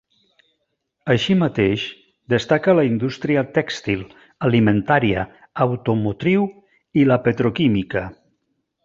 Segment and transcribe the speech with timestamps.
[1.15, 1.83] Així mateix,
[2.35, 4.01] destaca la indústria tèxtil,
[4.49, 5.27] alimentària,
[5.67, 6.49] automotriu
[7.03, 8.03] i la petroquímica